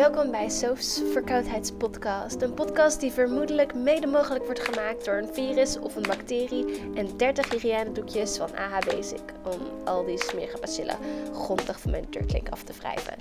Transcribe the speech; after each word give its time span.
Welkom 0.00 0.30
bij 0.30 0.48
Soph's 0.48 1.00
Verkoudheidspodcast. 1.12 2.42
Een 2.42 2.54
podcast 2.54 3.00
die 3.00 3.10
vermoedelijk 3.10 3.74
mede 3.74 4.06
mogelijk 4.06 4.44
wordt 4.44 4.60
gemaakt 4.60 5.04
door 5.04 5.14
een 5.14 5.34
virus 5.34 5.78
of 5.78 5.96
een 5.96 6.02
bacterie 6.02 6.64
en 6.94 7.16
30 7.16 7.50
hygiënedoekjes 7.50 8.36
van 8.36 8.56
AH 8.56 8.78
Basic 8.86 9.22
om 9.44 9.60
al 9.84 10.04
die 10.04 10.18
smerige 10.22 10.58
bacillen 10.60 10.96
grondig 11.32 11.80
van 11.80 11.90
mijn 11.90 12.10
turtlink 12.10 12.48
af 12.48 12.62
te 12.62 12.72
wrijven. 12.72 13.14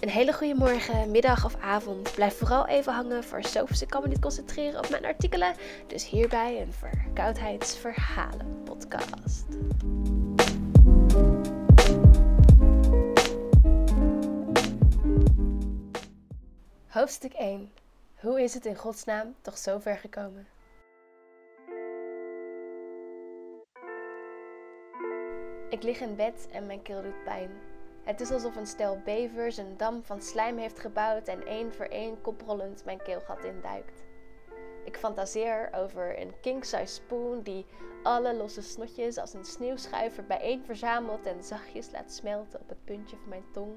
Een 0.00 0.08
hele 0.08 0.32
goede 0.32 0.54
morgen, 0.54 1.10
middag 1.10 1.44
of 1.44 1.56
avond. 1.60 2.12
Blijf 2.14 2.38
vooral 2.38 2.66
even 2.66 2.92
hangen 2.92 3.24
voor 3.24 3.44
Soph's. 3.44 3.82
Ik 3.82 3.88
kan 3.88 4.02
me 4.02 4.08
niet 4.08 4.20
concentreren 4.20 4.78
op 4.78 4.90
mijn 4.90 5.04
artikelen, 5.06 5.54
dus 5.86 6.08
hierbij 6.08 6.60
een 6.60 6.72
Verkoudheidsverhalen 6.72 8.62
podcast. 8.64 9.44
Hoofdstuk 16.90 17.32
1. 17.32 17.72
Hoe 18.20 18.42
is 18.42 18.54
het 18.54 18.66
in 18.66 18.76
godsnaam 18.76 19.34
toch 19.40 19.58
zo 19.58 19.78
ver 19.78 19.96
gekomen? 19.96 20.46
Ik 25.68 25.82
lig 25.82 26.00
in 26.00 26.16
bed 26.16 26.48
en 26.52 26.66
mijn 26.66 26.82
keel 26.82 27.02
doet 27.02 27.24
pijn. 27.24 27.50
Het 28.02 28.20
is 28.20 28.30
alsof 28.30 28.56
een 28.56 28.66
stel 28.66 29.00
bevers 29.04 29.56
een 29.56 29.76
dam 29.76 30.02
van 30.04 30.22
slijm 30.22 30.58
heeft 30.58 30.78
gebouwd 30.78 31.28
en 31.28 31.46
één 31.46 31.72
voor 31.72 31.86
één 31.86 32.20
koprollend 32.20 32.84
mijn 32.84 33.02
keelgat 33.02 33.44
induikt. 33.44 34.02
Ik 34.84 34.96
fantaseer 34.96 35.70
over 35.74 36.20
een 36.20 36.40
king-size 36.40 36.94
spoon 36.94 37.42
die 37.42 37.66
alle 38.02 38.34
losse 38.34 38.62
snotjes 38.62 39.18
als 39.18 39.34
een 39.34 39.44
sneeuwschuiver 39.44 40.24
bijeen 40.24 40.64
verzamelt 40.64 41.26
en 41.26 41.44
zachtjes 41.44 41.90
laat 41.90 42.12
smelten 42.12 42.60
op 42.60 42.68
het 42.68 42.84
puntje 42.84 43.16
van 43.16 43.28
mijn 43.28 43.46
tong 43.52 43.72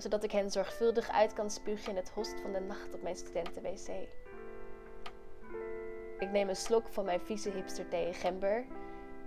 zodat 0.00 0.24
ik 0.24 0.32
hen 0.32 0.50
zorgvuldig 0.50 1.10
uit 1.10 1.32
kan 1.32 1.50
spugen 1.50 1.90
in 1.90 1.96
het 1.96 2.10
host 2.10 2.40
van 2.40 2.52
de 2.52 2.60
nacht 2.60 2.94
op 2.94 3.02
mijn 3.02 3.16
studentenwc. 3.16 4.08
Ik 6.18 6.30
neem 6.30 6.48
een 6.48 6.56
slok 6.56 6.88
van 6.88 7.04
mijn 7.04 7.20
vieze 7.20 7.50
hipster 7.50 7.88
thee 7.88 8.12
gember, 8.12 8.64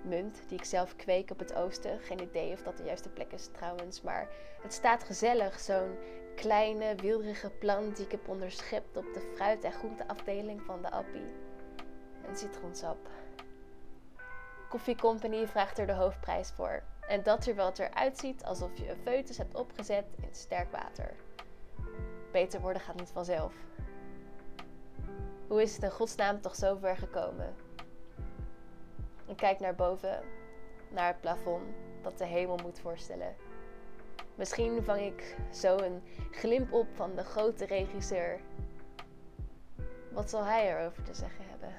munt 0.01 0.41
die 0.47 0.57
ik 0.57 0.65
zelf 0.65 0.95
kweek 0.95 1.31
op 1.31 1.39
het 1.39 1.53
oosten. 1.53 1.99
Geen 1.99 2.21
idee 2.21 2.53
of 2.53 2.63
dat 2.63 2.77
de 2.77 2.83
juiste 2.83 3.09
plek 3.09 3.31
is 3.31 3.47
trouwens, 3.47 4.01
maar 4.01 4.27
het 4.61 4.73
staat 4.73 5.03
gezellig, 5.03 5.59
zo'n 5.59 5.97
kleine, 6.35 6.95
wilderige 6.95 7.49
plant 7.49 7.95
die 7.95 8.05
ik 8.05 8.11
heb 8.11 8.27
onderschept 8.27 8.97
op 8.97 9.13
de 9.13 9.31
fruit- 9.35 9.63
en 9.63 9.71
groenteafdeling 9.71 10.61
van 10.61 10.81
de 10.81 10.91
Appie. 10.91 11.33
En 12.27 12.37
citroensap. 12.37 12.97
Coffee 14.69 14.95
Company 14.95 15.47
vraagt 15.47 15.77
er 15.77 15.87
de 15.87 15.93
hoofdprijs 15.93 16.51
voor. 16.51 16.83
En 17.07 17.23
dat 17.23 17.41
terwijl 17.41 17.67
het 17.67 17.79
eruit 17.79 18.17
ziet 18.17 18.43
alsof 18.43 18.77
je 18.77 18.89
een 18.89 18.97
foetus 19.03 19.37
hebt 19.37 19.55
opgezet 19.55 20.05
in 20.21 20.29
sterk 20.31 20.71
water. 20.71 21.13
Beter 22.31 22.61
worden 22.61 22.81
gaat 22.81 22.99
niet 22.99 23.11
vanzelf. 23.11 23.53
Hoe 25.47 25.61
is 25.61 25.73
het 25.75 25.83
in 25.83 25.91
godsnaam 25.91 26.41
toch 26.41 26.55
zo 26.55 26.75
ver 26.75 26.97
gekomen? 26.97 27.55
Ik 29.25 29.37
kijk 29.37 29.59
naar 29.59 29.75
boven, 29.75 30.23
naar 30.89 31.07
het 31.07 31.21
plafond 31.21 31.63
dat 32.01 32.17
de 32.17 32.25
hemel 32.25 32.57
moet 32.63 32.79
voorstellen. 32.79 33.35
Misschien 34.35 34.83
vang 34.83 35.01
ik 35.01 35.37
zo 35.51 35.77
een 35.77 36.03
glimp 36.31 36.73
op 36.73 36.87
van 36.93 37.15
de 37.15 37.23
grote 37.23 37.65
regisseur. 37.65 38.39
Wat 40.11 40.29
zal 40.29 40.43
hij 40.43 40.71
erover 40.71 41.03
te 41.03 41.13
zeggen 41.13 41.45
hebben? 41.49 41.73